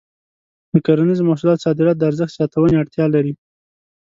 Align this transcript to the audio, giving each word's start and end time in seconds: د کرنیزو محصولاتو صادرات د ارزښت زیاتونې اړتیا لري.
د 0.71 0.73
کرنیزو 0.85 1.27
محصولاتو 1.29 1.63
صادرات 1.65 1.95
د 1.97 2.03
ارزښت 2.09 2.33
زیاتونې 2.37 2.75
اړتیا 2.81 3.05
لري. 3.15 3.33